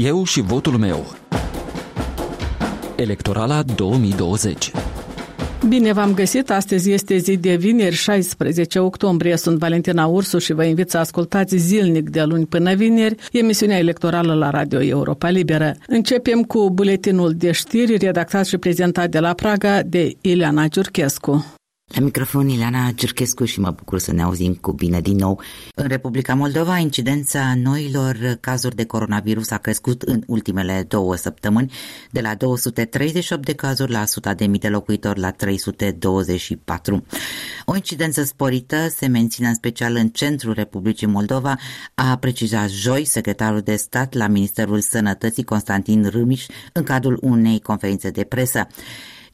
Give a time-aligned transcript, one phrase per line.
[0.00, 1.06] Eu și votul meu.
[2.96, 4.70] Electorala 2020
[5.68, 6.50] Bine v-am găsit!
[6.50, 9.36] Astăzi este zi de vineri, 16 octombrie.
[9.36, 14.34] Sunt Valentina Ursu și vă invit să ascultați zilnic de luni până vineri emisiunea electorală
[14.34, 15.74] la Radio Europa Liberă.
[15.86, 21.57] Începem cu buletinul de știri redactat și prezentat de la Praga de Ileana Ciurchescu.
[21.88, 25.40] La microfon Ileana Cerchescu și mă bucur să ne auzim cu bine din nou.
[25.74, 31.72] În Republica Moldova, incidența noilor cazuri de coronavirus a crescut în ultimele două săptămâni
[32.10, 37.04] de la 238 de cazuri la 100 de mii de locuitori la 324.
[37.64, 41.56] O incidență sporită se menține în special în centrul Republicii Moldova,
[41.94, 48.10] a precizat joi secretarul de stat la Ministerul Sănătății Constantin Râmiș în cadrul unei conferințe
[48.10, 48.66] de presă.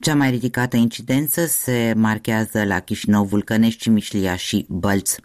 [0.04, 5.20] Cea mai ridicată incidență se marchează la Chișinău, Vulcănești, Cimișlia și Bălți.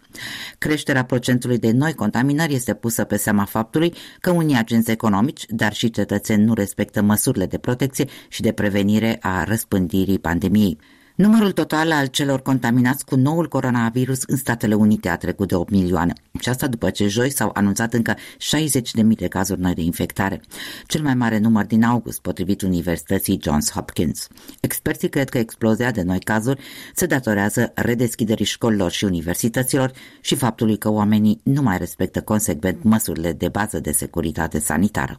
[0.58, 5.72] Creșterea procentului de noi contaminări este pusă pe seama faptului că unii agenți economici, dar
[5.72, 10.78] și cetățeni nu respectă măsurile de protecție și de prevenire a răspândirii pandemiei.
[11.20, 15.70] Numărul total al celor contaminați cu noul coronavirus în Statele Unite a trecut de 8
[15.70, 16.12] milioane.
[16.40, 18.20] Și asta după ce joi s-au anunțat încă 60.000
[19.16, 20.40] de cazuri noi de infectare.
[20.86, 24.28] Cel mai mare număr din august, potrivit Universității Johns Hopkins.
[24.60, 26.60] Experții cred că explozia de noi cazuri
[26.94, 33.32] se datorează redeschiderii școlilor și universităților și faptului că oamenii nu mai respectă consecvent măsurile
[33.32, 35.18] de bază de securitate sanitară.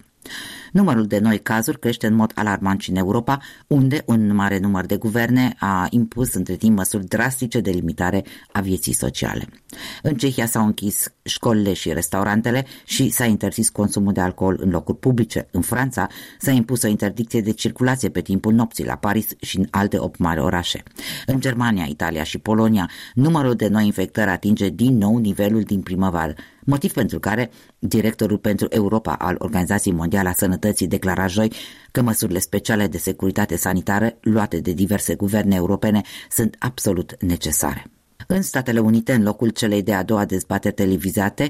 [0.72, 4.86] Numărul de noi cazuri crește în mod alarmant și în Europa, unde un mare număr
[4.86, 9.48] de guverne a impus între timp măsuri drastice de limitare a vieții sociale.
[10.02, 14.98] În Cehia s-au închis școlile și restaurantele și s-a interzis consumul de alcool în locuri
[14.98, 15.48] publice.
[15.52, 16.08] În Franța
[16.40, 20.20] s-a impus o interdicție de circulație pe timpul nopții la Paris și în alte opt
[20.20, 20.84] mari orașe.
[21.26, 26.36] În Germania, Italia și Polonia, numărul de noi infectări atinge din nou nivelul din primăvară,
[26.72, 31.52] motiv pentru care directorul pentru Europa al Organizației Mondiale a Sănătății declara joi
[31.92, 37.92] că măsurile speciale de securitate sanitară luate de diverse guverne europene sunt absolut necesare.
[38.28, 41.50] În Statele Unite, în locul celei de-a doua dezbateri televizate,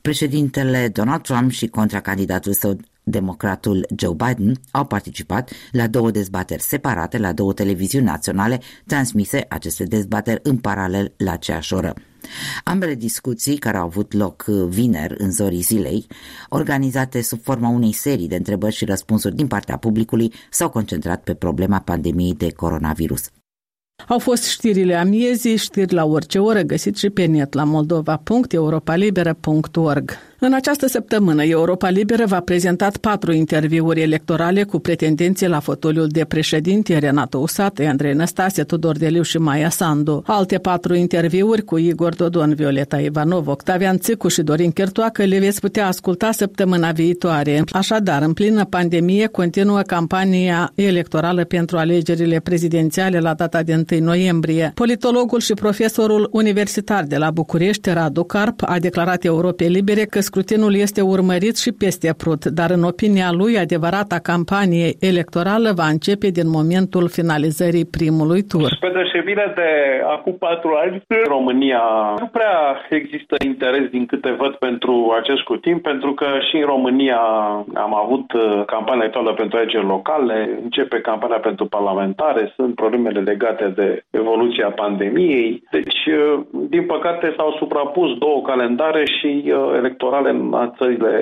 [0.00, 7.18] președintele Donald Trump și contracandidatul său democratul Joe Biden au participat la două dezbateri separate
[7.18, 11.94] la două televiziuni naționale, transmise aceste dezbateri în paralel la aceeași oră.
[12.64, 16.06] Ambele discuții, care au avut loc vineri în zorii zilei,
[16.48, 21.34] organizate sub forma unei serii de întrebări și răspunsuri din partea publicului, s-au concentrat pe
[21.34, 23.30] problema pandemiei de coronavirus.
[24.08, 30.10] Au fost știrile amiezii, știri la orice oră, găsit și pe net la moldova.europalibera.org.
[30.38, 36.24] În această săptămână, Europa Liberă va prezentat patru interviuri electorale cu pretendenții la fotoliul de
[36.24, 40.22] președinte Renato Usată, Andrei Năstase, Tudor Deliu și Maia Sandu.
[40.26, 45.60] Alte patru interviuri cu Igor Dodon, Violeta Ivanov, Octavian Țicu și Dorin Chertoacă le veți
[45.60, 47.62] putea asculta săptămâna viitoare.
[47.72, 54.66] Așadar, în plină pandemie, continuă campania electorală pentru alegerile prezidențiale la data de 1 noiembrie.
[54.74, 60.74] Politologul și profesorul universitar de la București, Radu Carp, a declarat Europei Libere că scrutinul
[60.74, 66.48] este urmărit și peste prut, dar în opinia lui, adevărata campanie electorală va începe din
[66.58, 68.68] momentul finalizării primului tur.
[68.76, 69.70] Spre deosebire de
[70.14, 71.82] acum patru ani, în România
[72.18, 72.56] nu prea
[72.90, 77.22] există interes din câte văd pentru acest scrutin, pentru că și în România
[77.84, 83.72] am avut uh, campania electorală pentru alegeri locale, începe campania pentru parlamentare, sunt problemele legate
[83.74, 85.62] de evoluția pandemiei.
[85.70, 91.12] Deci, uh, din păcate, s-au suprapus două calendare și uh, electorale electorale în țările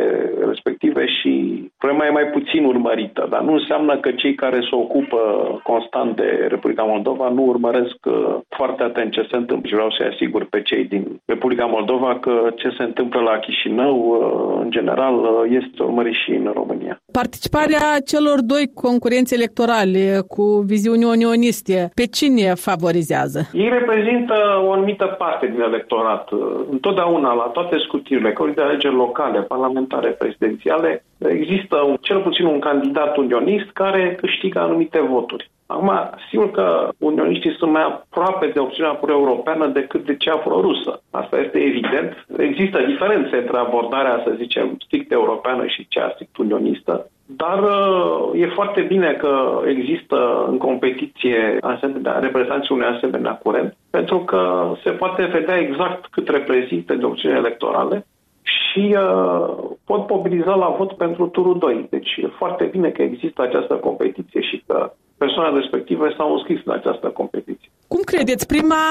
[0.46, 1.32] respective și
[1.78, 5.18] problema e mai puțin urmărită, dar nu înseamnă că cei care se ocupă
[5.62, 10.10] constant de Republica Moldova nu urmăresc uh, foarte atent ce se întâmplă și vreau să-i
[10.12, 15.14] asigur pe cei din Republica Moldova că ce se întâmplă la Chișinău, uh, în general,
[15.14, 15.30] uh,
[15.60, 16.98] este urmărit și în România.
[17.12, 23.48] Participarea celor doi concurenți electorale cu viziuni unioniste, pe cine favorizează?
[23.52, 24.34] Ei reprezintă
[24.66, 26.28] o anumită parte din electorat.
[26.70, 33.16] Întotdeauna, la toate scutirile, că de alegeri locale, parlamentare, prezidențiale, există cel puțin un candidat
[33.16, 35.50] unionist care câștigă anumite voturi.
[35.72, 35.90] Acum,
[36.30, 41.02] sigur că unioniștii sunt mai aproape de opțiunea pro-europeană decât de cea pro-rusă.
[41.10, 42.26] Asta este evident.
[42.38, 47.10] Există diferențe între abordarea, să zicem, strict europeană și cea strict unionistă.
[47.26, 54.18] Dar uh, e foarte bine că există în competiție asemenea, reprezentanții unui asemenea curent, pentru
[54.18, 58.06] că se poate vedea exact cât reprezintă de opțiuni electorale
[58.42, 59.54] și uh,
[59.84, 61.86] pot mobiliza la vot pentru turul 2.
[61.90, 64.92] Deci e foarte bine că există această competiție și că
[65.24, 67.68] persoanele respective s-au înscris în această competiție.
[67.92, 68.84] Cum credeți, prima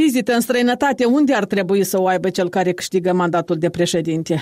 [0.00, 4.34] vizită în străinătate, unde ar trebui să o aibă cel care câștigă mandatul de președinte?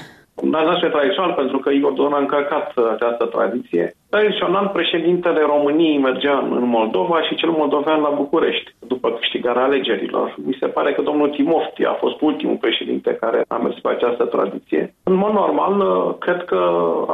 [0.43, 3.97] Dar nu este tradițional pentru că Igor Dodon a încălcat această tradiție.
[4.09, 10.35] Tradițional, președintele României mergea în Moldova și cel moldovean la București, după câștigarea alegerilor.
[10.45, 14.25] Mi se pare că domnul Timofti a fost ultimul președinte care a mers pe această
[14.25, 14.95] tradiție.
[15.03, 15.75] În mod normal,
[16.19, 16.61] cred că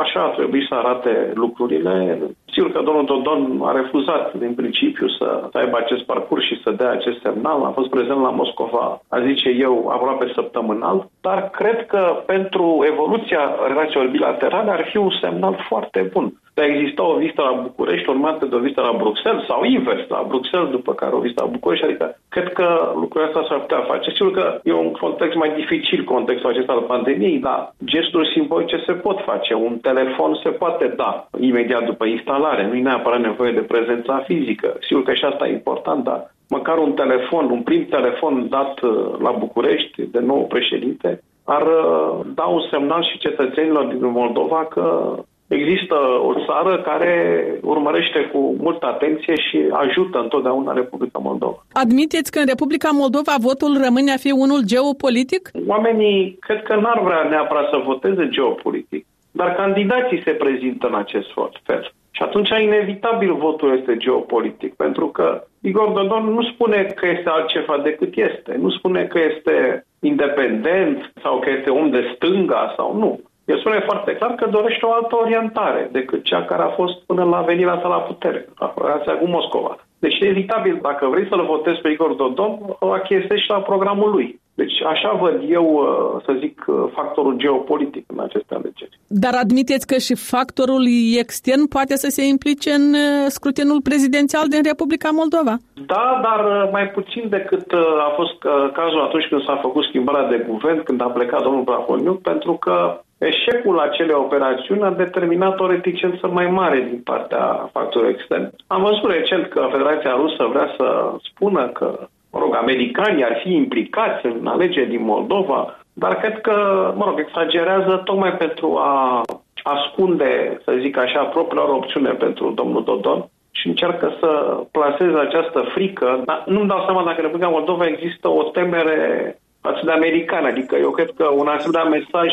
[0.02, 2.18] așa ar trebui să arate lucrurile.
[2.62, 6.90] Sigur că domnul Dodon a refuzat din principiu să aibă acest parcurs și să dea
[6.90, 7.64] acest semnal.
[7.64, 13.40] A fost prezent la Moscova, a zice eu, aproape săptămânal, dar cred că pentru evoluția
[13.66, 18.08] relațiilor bilaterale ar fi un semnal foarte bun de a exista o vizită la București
[18.08, 21.50] urmată de o vizită la Bruxelles sau invers, la Bruxelles după care o vizită la
[21.50, 21.84] București.
[21.84, 24.10] Adică cred că lucrurile astea s-ar putea face.
[24.10, 28.92] Sigur că e un context mai dificil, contextul acesta al pandemiei, dar gesturi simbolice se
[28.92, 29.54] pot face.
[29.54, 32.66] Un telefon se poate da imediat după instalare.
[32.66, 34.76] Nu e neapărat nevoie de prezența fizică.
[34.80, 38.90] Sigur că și asta e important, dar măcar un telefon, un prim telefon dat uh,
[39.18, 45.14] la București de nou președinte, ar uh, da un semnal și cetățenilor din Moldova că
[45.58, 45.96] există
[46.28, 47.14] o țară care
[47.62, 51.64] urmărește cu multă atenție și ajută întotdeauna Republica Moldova.
[51.72, 55.50] Admiteți că în Republica Moldova votul rămâne a fi unul geopolitic?
[55.66, 61.28] Oamenii cred că n-ar vrea neapărat să voteze geopolitic, dar candidații se prezintă în acest
[61.62, 61.92] fel.
[62.14, 67.80] Și atunci, inevitabil, votul este geopolitic, pentru că Igor Dodon nu spune că este altceva
[67.82, 68.56] decât este.
[68.60, 73.20] Nu spune că este independent sau că este om de stânga sau nu.
[73.44, 77.24] El spune foarte clar că dorește o altă orientare decât cea care a fost până
[77.24, 79.76] la venirea sa la putere, la relația cu Moscova.
[79.98, 84.40] Deci, evitabil, dacă vrei să-l votezi pe Igor Dodon, achiestești la programul lui.
[84.54, 88.98] Deci așa văd eu, uh, să zic, uh, factorul geopolitic în aceste alegeri.
[89.06, 90.84] Dar admiteți că și factorul
[91.18, 95.54] extern poate să se implice în uh, scrutinul prezidențial din Republica Moldova?
[95.92, 97.66] Da, dar mai puțin decât
[98.08, 98.38] a fost
[98.72, 103.00] cazul atunci când s-a făcut schimbarea de guvern, când a plecat domnul Brahoniuc, pentru că
[103.30, 108.50] Eșecul acelei operațiuni a determinat o reticență mai mare din partea factorului extern.
[108.66, 111.98] Am văzut recent că Federația Rusă vrea să spună că,
[112.32, 116.54] mă rog, americanii ar fi implicați în alegeri din Moldova, dar cred că,
[116.96, 119.22] mă rog, exagerează tocmai pentru a
[119.62, 126.22] ascunde, să zic așa, propriilor opțiune pentru domnul Dodon și încearcă să plaseze această frică.
[126.24, 130.46] Dar nu-mi dau seama dacă în Republica Moldova există o temere față de americani.
[130.46, 132.32] Adică eu cred că un asemenea mesaj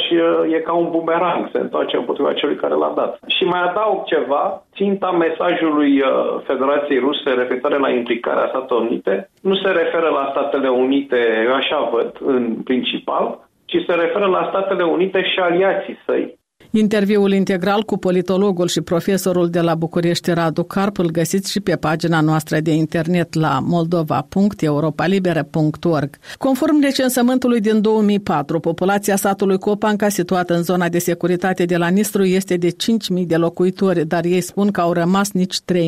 [0.55, 3.19] e ca un bumerang, se întoarce împotriva celui care l-a dat.
[3.35, 6.07] Și mai adaug ceva, ținta mesajului uh,
[6.43, 11.89] Federației Ruse referitoare la implicarea Statelor Unite nu se referă la Statele Unite, eu așa
[11.93, 16.38] văd, în principal, ci se referă la Statele Unite și aliații săi.
[16.71, 21.75] Interviul integral cu politologul și profesorul de la București, Radu Carp, îl găsiți și pe
[21.75, 26.17] pagina noastră de internet la moldova.europalibere.org.
[26.37, 32.23] Conform recensământului din 2004, populația satului Copanca, situată în zona de securitate de la Nistru,
[32.23, 32.75] este de 5.000
[33.25, 35.79] de locuitori, dar ei spun că au rămas nici 3.000.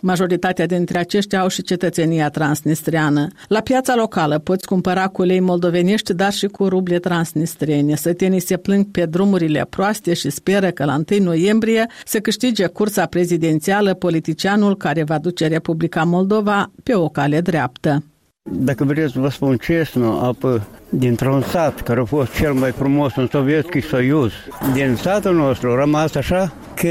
[0.00, 3.28] Majoritatea dintre aceștia au și cetățenia transnistriană.
[3.48, 7.94] La piața locală poți cumpăra cu lei moldovenești, dar și cu ruble transnistriene.
[7.94, 13.06] Sătenii se plâng pe drumurile proaste și speră că la 1 noiembrie să câștige cursa
[13.06, 18.02] prezidențială politicianul care va duce Republica Moldova pe o cale dreaptă.
[18.50, 23.28] Dacă vreți, vă spun cesnu, apă dintr-un sat care a fost cel mai frumos în
[23.30, 24.32] Sovietul Soiuz.
[24.74, 26.88] Din satul nostru a rămas așa că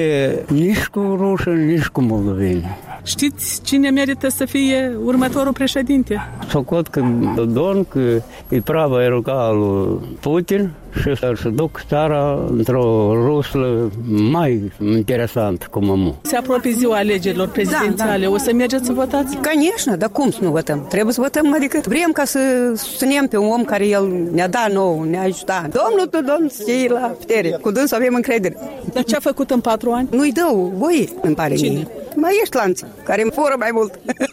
[0.54, 2.85] nici cu rușă, nici cu moldoveni.
[3.06, 6.30] Știți cine merită să fie următorul președinte?
[6.48, 7.02] Socot că
[7.48, 13.91] Don, că e prava eroga lui Putin și să duc țara într-o ruslă
[14.31, 16.19] mai interesant cum amu.
[16.23, 18.19] Se apropie ziua alegerilor prezidențiale.
[18.19, 18.31] Da, da.
[18.31, 19.37] O să mergeți să votați?
[19.37, 20.87] Конечно, dar cum să nu votăm?
[20.89, 22.39] Trebuie să votăm, adică vrem ca să
[22.77, 25.63] susținem pe un om care el ne-a dat nou, ne-a ajutat.
[25.63, 28.57] Domnul Tudon știi la putere, cu dânsul avem încredere.
[28.93, 30.09] Dar ce a făcut în patru ani?
[30.11, 31.69] Nu-i dau voie, îmi pare Cine?
[31.71, 33.99] mie mai ești lanți, care îmi fură mai mult.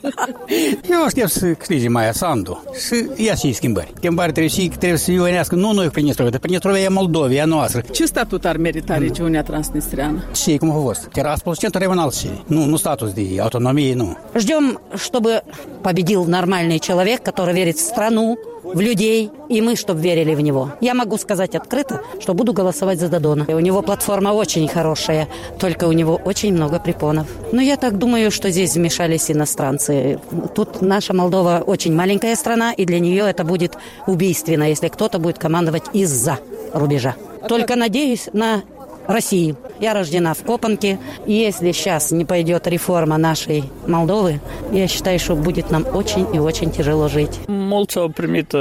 [0.91, 3.93] Eu aștept să câștige Maia Sandu și ia și schimbări.
[3.97, 7.81] Schimbări trebuie și trebuie să unească nu noi cu Prinestrovia, dar Prinestrovia e Moldovia noastră.
[7.91, 10.25] Ce statut ar merita regiunea transnistreană?
[10.35, 11.09] Și cum a fost?
[11.13, 14.17] Tiraspol, centru regional și nu, nu status de autonomie, nu.
[14.37, 15.43] Ждем, чтобы
[15.83, 20.73] победил нормальный человек, который верит в страну, в людей, и мы, чтобы верили в него.
[20.81, 23.45] Я могу сказать открыто, что буду голосовать за Дадона.
[23.49, 27.27] У него платформа очень хорошая, только у него очень много препонов.
[27.53, 30.21] Но я так думаю, что здесь вмешались иностранцы.
[30.55, 35.39] Тут наша Молдова очень маленькая страна, и для нее это будет убийственно, если кто-то будет
[35.39, 36.39] командовать из-за
[36.73, 37.17] рубежа.
[37.49, 38.63] Только надеюсь на
[39.07, 41.01] Россию Я рождена в Копанке.
[41.27, 44.41] Если сейчас не пойдет реформа нашей Молдовы,
[44.73, 47.41] я считаю, что будет нам очень и очень tяжело жить.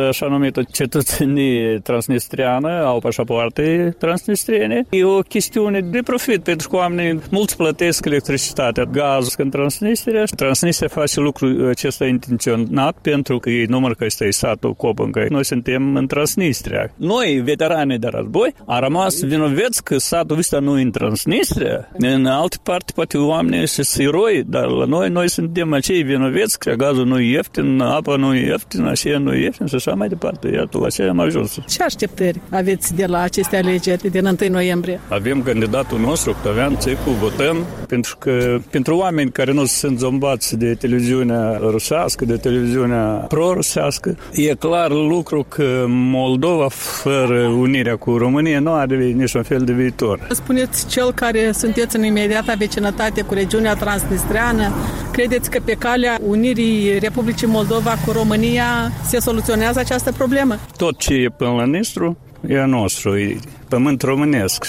[0.10, 4.86] Așa numită cetățenie transnistriană, au pașapoarte transnistriene.
[4.90, 10.24] E o chestiune de profit, pentru că oamenii mulți plătesc electricitatea, gaz în Transnistria.
[10.36, 15.26] Transnistria face lucrul acesta intenționat pentru că ei număr că este satul Copanca.
[15.30, 16.92] Noi suntem în Transnistria.
[16.96, 21.90] Noi, veterani de război, a rămas vinoveți că satul ăsta nu e în Transnistria.
[21.94, 26.72] În alte parte, poate oamenii sunt eroi, dar la noi, noi suntem acei vinoveți că
[26.72, 30.08] gazul nu e ieftin, apa nu e ieftin, așa nu e ieftin și așa mai
[30.08, 30.48] departe.
[30.54, 31.60] Iată, la ce am ajuns.
[31.68, 35.00] Ce așteptări aveți de la aceste alegeri din 1 noiembrie?
[35.08, 40.74] Avem candidatul nostru, Octavian Țicu, votăm, pentru că pentru oameni care nu sunt zombați de
[40.74, 48.74] televiziunea rusească, de televiziunea pro-rusească, e clar lucru că Moldova, fără unirea cu România, nu
[48.74, 50.20] are niciun fel de viitor.
[50.31, 54.73] Spuneți cel care sunteți în imediata vecinătate cu regiunea transnistreană,
[55.13, 60.59] credeți că pe calea unirii Republicii Moldova cu România se soluționează această problemă?
[60.77, 62.17] Tot ce e până la Nistru
[62.49, 63.37] e a nostru, e
[63.69, 64.67] памент романеск,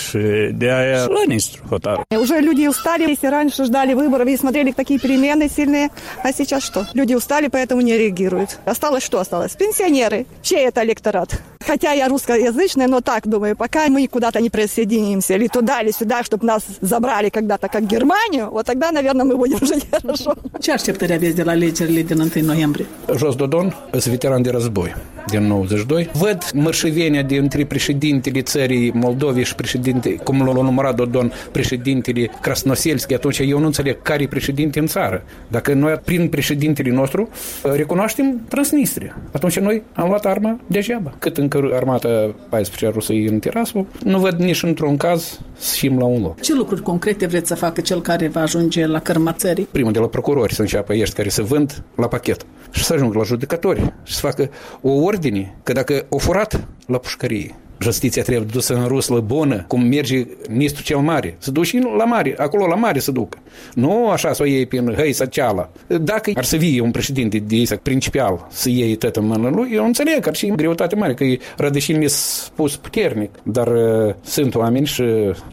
[0.52, 2.04] де я ланистру хотару.
[2.10, 5.90] Уже люди устали, если раньше ждали выборов и смотрели такие перемены сильные,
[6.24, 6.88] а сейчас что?
[6.94, 8.60] Люди устали, поэтому не реагируют.
[8.66, 9.56] Осталось что осталось?
[9.56, 10.26] Пенсионеры.
[10.42, 11.42] Чей это электорат?
[11.67, 16.23] Хотя я русскоязычная, но так думаю, пока мы куда-то не присоединимся, или туда, или сюда,
[16.23, 20.35] чтобы нас забрали когда-то как Германию, вот тогда, наверное, мы будем жить хорошо.
[20.61, 22.87] Ce așteptări aveți de la alegerile din 1 noiembrie?
[23.17, 24.95] Jos Dodon, sunt veteran de război
[25.27, 26.11] din 92.
[26.13, 33.39] Văd mărșăvenia dintre președintele țării Moldovei și președinte, cum l-a numărat Dodon, președintele Krasnoselski, atunci
[33.39, 35.25] eu nu înțeleg care e președinte în țară.
[35.49, 37.29] Dacă noi, prin președintele nostru,
[37.63, 41.15] recunoaștem Transnistria, atunci noi am luat arma degeaba.
[41.19, 45.99] Cât încă armata 14 rusă e în Tiraspol, nu văd nici într-un caz să fim
[45.99, 46.41] la un loc.
[46.41, 49.69] Ce lucruri concrete vreți să facă cel care va ajunge la cărma țării?
[49.71, 53.19] Primul de la procurori să înceapă ești care să vând la pachet și să ajungă
[53.19, 58.47] la judecători și să facă o ordine că dacă o furat la pușcărie, justiția trebuie
[58.53, 61.37] dusă în ruslă bună, cum merge Nistru cel Mare.
[61.39, 63.39] Să duci la mare, acolo la mare să ducă.
[63.75, 65.71] Nu așa să o iei prin hăi să ceala.
[65.87, 69.71] Dacă ar să fie un președinte de Isaac principal să iei tot în mână lui,
[69.73, 71.25] eu înțeleg că ar și greutate mare, că
[71.57, 75.03] rădășini mi spus puternic, dar uh, sunt oameni și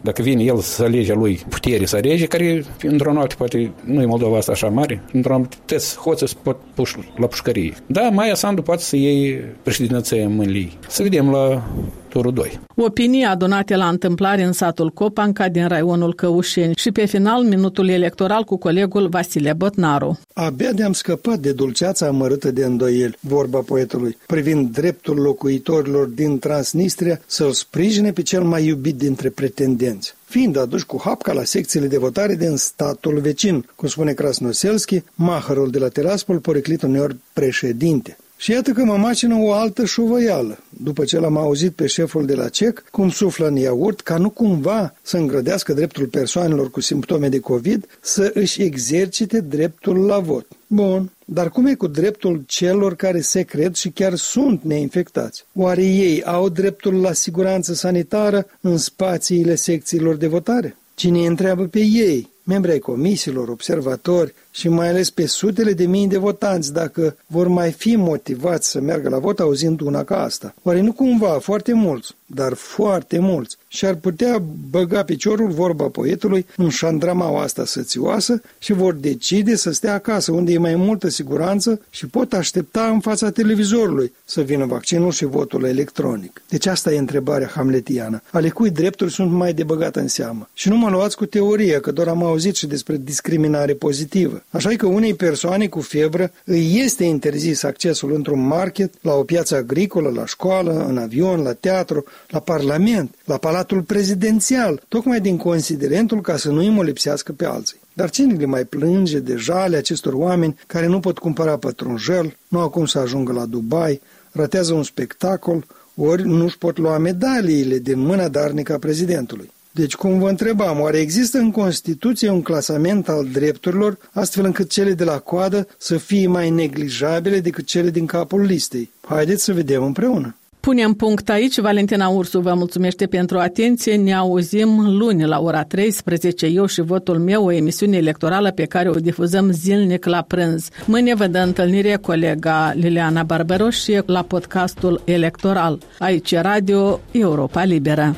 [0.02, 4.04] dacă vine el să alege lui putere să alege, care într-o noapte poate nu e
[4.04, 7.74] Moldova asta așa mare, într-o noapte tăți hoță să pot puși la pușcărie.
[7.86, 11.62] Da, Maia Sandu poate să iei președinția în mâinile Să vedem la
[12.10, 12.60] turul 2.
[12.76, 18.44] Opinii adunate la întâmplare în satul Copanca din raionul Căușeni și pe final minutul electoral
[18.44, 20.18] cu colegul Vasile Botnaru.
[20.32, 27.20] Abia de-am scăpat de dulceața amărâtă de îndoieli, vorba poetului, privind dreptul locuitorilor din Transnistria
[27.26, 31.98] să-l sprijine pe cel mai iubit dintre pretendenți fiind aduși cu hapca la secțiile de
[31.98, 38.16] votare din statul vecin, cum spune Krasnoselski, mahărul de la Tiraspol, poreclit uneori președinte.
[38.40, 42.34] Și iată că mă macină o altă șuvăială, după ce l-am auzit pe șeful de
[42.34, 47.28] la CEC cum suflă în iaurt ca nu cumva să îngrădească dreptul persoanelor cu simptome
[47.28, 50.46] de COVID să își exercite dreptul la vot.
[50.66, 55.44] Bun, dar cum e cu dreptul celor care se cred și chiar sunt neinfectați?
[55.54, 60.76] Oare ei au dreptul la siguranță sanitară în spațiile secțiilor de votare?
[60.94, 62.29] Cine îi întreabă pe ei?
[62.42, 67.48] Membri ai comisiilor, observatori și mai ales pe sutele de mii de votanți dacă vor
[67.48, 70.54] mai fi motivați să meargă la vot auzind una ca asta.
[70.62, 76.46] Oare nu cumva foarte mulți, dar foarte mulți, și ar putea băga piciorul, vorba poetului,
[76.56, 81.80] în șandramaua asta sățioasă și vor decide să stea acasă, unde e mai multă siguranță
[81.90, 86.42] și pot aștepta în fața televizorului să vină vaccinul și votul electronic.
[86.48, 88.22] Deci asta e întrebarea hamletiană.
[88.30, 90.48] Ale cui drepturi sunt mai de băgat în seamă?
[90.54, 94.42] Și nu mă luați cu teorie, că doar am auzit și despre discriminare pozitivă.
[94.50, 99.56] Așa că unei persoane cu febră îi este interzis accesul într-un market, la o piață
[99.56, 106.20] agricolă, la școală, în avion, la teatru, la parlament, la palatul prezidențial, tocmai din considerentul
[106.20, 107.80] ca să nu îi molipsească pe alții.
[107.92, 112.58] Dar cine le mai plânge de jale acestor oameni care nu pot cumpăra pătrunjel, nu
[112.58, 114.00] au cum să ajungă la Dubai,
[114.32, 119.50] ratează un spectacol, ori nu-și pot lua medaliile din mâna darnică a prezidentului.
[119.72, 124.92] Deci, cum vă întrebam, oare există în Constituție un clasament al drepturilor, astfel încât cele
[124.92, 128.90] de la coadă să fie mai neglijabile decât cele din capul listei?
[129.00, 130.34] Haideți să vedem împreună.
[130.60, 131.58] Punem punct aici.
[131.60, 133.96] Valentina Ursu vă mulțumește pentru atenție.
[133.96, 136.46] Ne auzim luni la ora 13.
[136.46, 140.68] Eu și votul meu, o emisiune electorală pe care o difuzăm zilnic la prânz.
[140.86, 145.78] Mâine vă dă întâlnire colega Liliana Barbaros și la podcastul electoral.
[145.98, 148.14] Aici Radio Europa Liberă.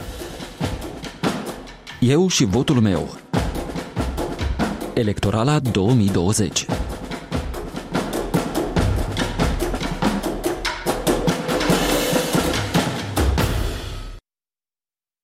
[2.01, 3.15] Eu și votul meu.
[4.95, 6.67] Electorala 2020